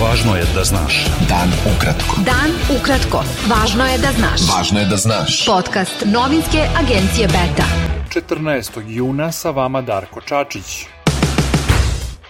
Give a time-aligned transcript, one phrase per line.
[0.00, 1.06] Važno je da znaš.
[1.28, 2.22] Dan ukratko.
[2.24, 3.20] Dan ukratko.
[3.50, 4.46] Važno je da znaš.
[4.48, 5.44] Važno je da znaš.
[5.46, 7.66] Podcast novinske agencije Beta.
[8.14, 8.80] 14.
[8.86, 10.86] juna sa vama Darko Čačić.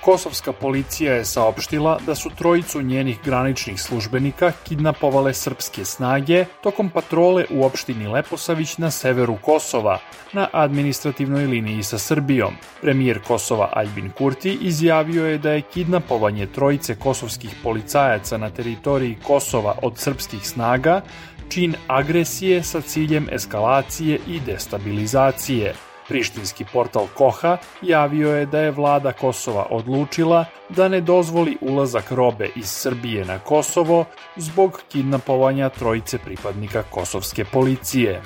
[0.01, 7.45] Kosovska policija je saopštila da su trojicu njenih graničnih službenika kidnapovale srpske snage tokom patrole
[7.51, 9.99] u opštini Leposavić na severu Kosova,
[10.33, 12.55] na administrativnoj liniji sa Srbijom.
[12.81, 19.75] Premijer Kosova Albin Kurti izjavio je da je kidnapovanje trojice kosovskih policajaca na teritoriji Kosova
[19.83, 21.01] od srpskih snaga
[21.49, 25.90] čin agresije sa ciljem eskalacije i destabilizacije.
[26.11, 32.49] Prištinski portal Koha javio je da je vlada Kosova odlučila da ne dozvoli ulazak robe
[32.57, 34.05] iz Srbije na Kosovo
[34.37, 38.23] zbog kidnapovanja trojice pripadnika kosovske policije.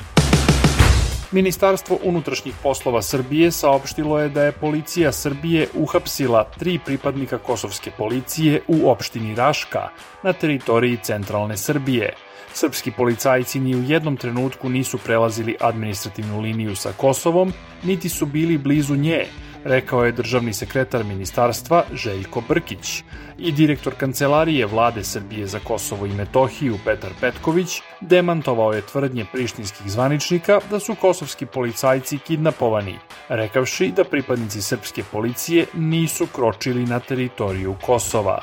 [1.34, 8.60] Ministarstvo unutrašnjih poslova Srbije saopštilo je da je policija Srbije uhapsila tri pripadnika kosovske policije
[8.68, 9.88] u opštini Raška
[10.22, 12.14] na teritoriji centralne Srbije–
[12.54, 18.58] Srpski policajci ni u jednom trenutku nisu prelazili administrativnu liniju sa Kosovom, niti su bili
[18.58, 19.26] blizu nje,
[19.64, 23.02] rekao je državni sekretar ministarstva Željko Brkić
[23.38, 29.90] i direktor kancelarije vlade Srbije za Kosovo i Metohiju Petar Petković demantovao je tvrdnje prištinskih
[29.90, 32.98] zvaničnika da su kosovski policajci kidnapovani,
[33.28, 38.42] rekavši da pripadnici srpske policije nisu kročili na teritoriju Kosova.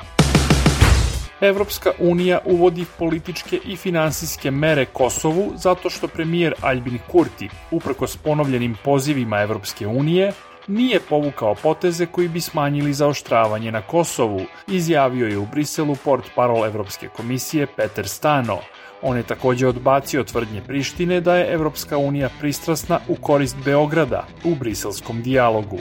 [1.40, 8.76] Evropska unija uvodi političke i finansijske mere Kosovu zato što premijer Albin Kurti, uprkos ponovljenim
[8.84, 10.32] pozivima Evropske unije,
[10.66, 16.66] nije povukao poteze koji bi smanjili zaoštravanje na Kosovu, izjavio je u Briselu port parol
[16.66, 18.58] Evropske komisije Peter Stano.
[19.02, 24.54] On je takođe odbacio tvrdnje Prištine da je Evropska unija pristrasna u korist Beograda u
[24.54, 25.78] briselskom dijalogu.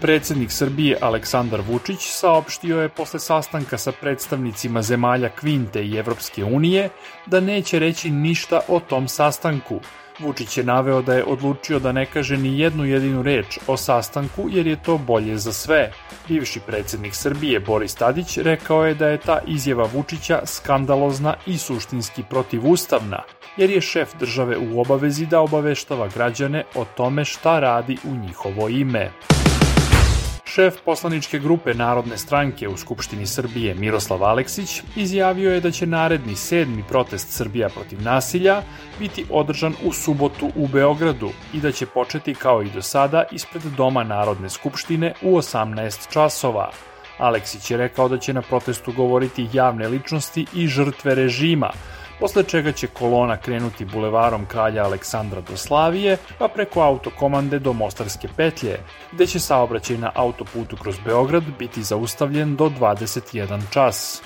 [0.00, 6.88] Predsednik Srbije Aleksandar Vučić saopštio je posle sastanka sa predstavnicima zemalja Kvinte i Evropske unije
[7.26, 9.80] da neće reći ništa o tom sastanku.
[10.18, 14.48] Vučić je naveo da je odlučio da ne kaže ni jednu jedinu reč o sastanku
[14.50, 15.92] jer je to bolje za sve.
[16.28, 22.22] Bivši predsednik Srbije Boris Tadić rekao je da je ta izjava Vučića skandalozna i suštinski
[22.30, 23.22] protivustavna,
[23.56, 28.68] jer je šef države u obavezi da obaveštava građane o tome šta radi u njihovo
[28.68, 29.10] ime.
[30.48, 36.36] Šef poslaničke grupe Narodne stranke u Skupštini Srbije Miroslav Aleksić izjavio je da će naredni
[36.36, 38.62] sedmi protest Srbija protiv nasilja
[38.98, 43.62] biti održan u subotu u Beogradu i da će početi kao i do sada ispred
[43.76, 46.70] Doma Narodne skupštine u 18 časova.
[47.18, 51.70] Aleksić je rekao da će na protestu govoriti javne ličnosti i žrtve režima,
[52.20, 58.28] posle čega će kolona krenuti bulevarom kralja Aleksandra do Slavije, pa preko autokomande do Mostarske
[58.36, 58.78] petlje,
[59.12, 64.22] gde će saobraćaj na autoputu kroz Beograd biti zaustavljen do 21 čas.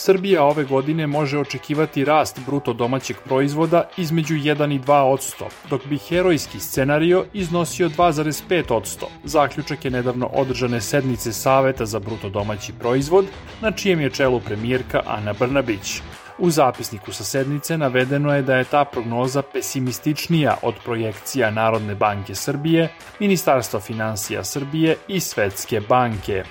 [0.00, 5.86] Srbija ove godine može očekivati rast bruto domaćeg proizvoda između 1 i 2 odsto, dok
[5.86, 9.08] bi herojski scenario iznosio 2,5 odsto.
[9.24, 13.26] Zaključak je nedavno održane sednice Saveta za bruto domaći proizvod,
[13.60, 16.00] na čijem je čelu premijerka Ana Brnabić.
[16.38, 22.34] U zapisniku sa sednice navedeno je da je ta prognoza pesimističnija od projekcija Narodne banke
[22.34, 22.88] Srbije,
[23.20, 26.44] Ministarstva financija Srbije i Svetske banke.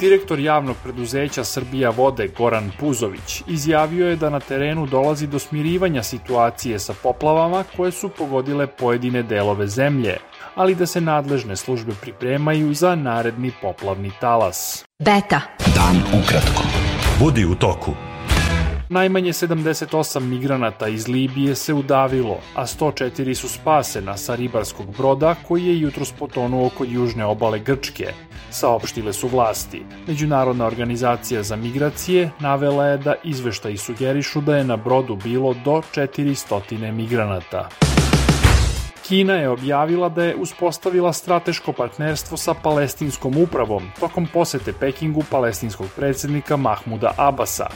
[0.00, 6.02] Direktor javnog preduzeća Srbija vode Goran Puzović izjavio je da na terenu dolazi do smirivanja
[6.02, 10.16] situacije sa poplavama koje su pogodile pojedine delove zemlje,
[10.54, 14.84] ali da se nadležne službe pripremaju za naredni poplavni talas.
[14.98, 15.40] Beta.
[15.74, 16.62] Dan ukratko.
[17.18, 18.11] Budi u toku.
[18.92, 25.66] Najmanje 78 migranata iz Libije se udavilo, a 104 su spasena sa ribarskog broda koji
[25.66, 28.12] je jutros potonuo kod južne obale Grčke,
[28.50, 29.82] saopštile su vlasti.
[30.06, 35.82] Međunarodna organizacija za migracije navela je da izveštaji sugerišu da je na brodu bilo do
[35.94, 37.68] 400 migranata.
[39.12, 45.86] Kina je objavila da je uspostavila strateško partnerstvo sa palestinskom upravom tokom posete Pekingu palestinskog
[45.96, 47.66] predsednika Mahmuda Abasa.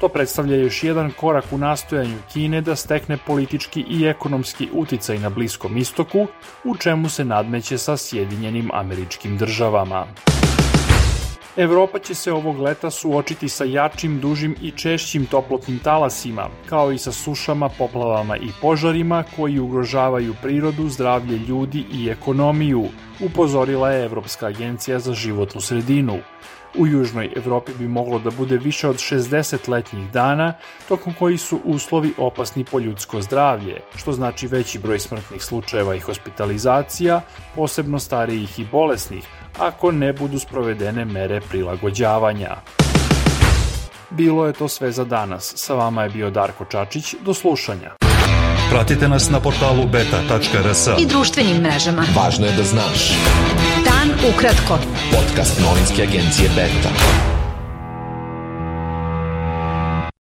[0.00, 5.30] To predstavlja još jedan korak u nastojanju Kine da stekne politički i ekonomski uticaj na
[5.30, 6.26] Bliskom istoku,
[6.64, 10.06] u čemu se nadmeće sa Sjedinjenim američkim državama.
[11.56, 16.98] Evropa će se ovog leta suočiti sa jačim, dužim i češćim toplotnim talasima, kao i
[16.98, 22.84] sa sušama, poplavama i požarima koji ugrožavaju prirodu, zdravlje ljudi i ekonomiju,
[23.20, 26.18] upozorila je Evropska agencija za životnu sredinu.
[26.78, 30.54] U Južnoj Evropi bi moglo da bude više od 60 letnjih dana,
[30.88, 36.00] tokom koji su uslovi opasni po ljudsko zdravlje, što znači veći broj smrtnih slučajeva i
[36.00, 37.20] hospitalizacija,
[37.54, 39.24] posebno starijih i bolesnih,
[39.58, 42.56] ako ne budu sprovedene mere prilagođavanja.
[44.10, 45.52] Bilo je to sve za danas.
[45.56, 47.14] Sa vama je bio Darko Čačić.
[47.24, 47.90] Do slušanja.
[48.70, 50.86] Pratite nas na portalu beta.rs.
[50.98, 52.04] I društvenim mrežama.
[52.16, 53.10] Važno je da znaš.
[53.84, 54.78] Dan ukratko.
[55.12, 57.35] Podcast novinske agencije Beta.